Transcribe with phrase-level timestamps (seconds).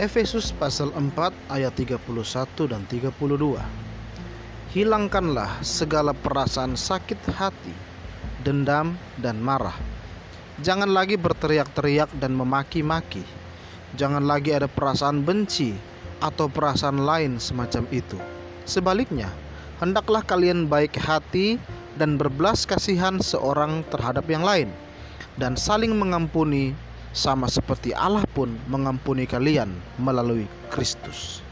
[0.00, 2.00] Efesus pasal 4 ayat 31
[2.64, 3.12] dan 32.
[4.72, 7.76] Hilangkanlah segala perasaan sakit hati,
[8.40, 9.76] dendam dan marah.
[10.64, 13.20] Jangan lagi berteriak-teriak dan memaki-maki.
[14.00, 15.76] Jangan lagi ada perasaan benci
[16.24, 18.16] atau perasaan lain semacam itu.
[18.64, 19.28] Sebaliknya,
[19.76, 21.60] hendaklah kalian baik hati
[22.00, 24.72] dan berbelas kasihan seorang terhadap yang lain
[25.36, 26.72] dan saling mengampuni
[27.12, 29.68] sama seperti Allah pun mengampuni kalian
[30.00, 31.44] melalui Kristus.